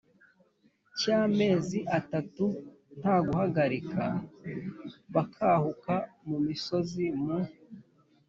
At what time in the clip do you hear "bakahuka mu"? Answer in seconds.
5.13-6.37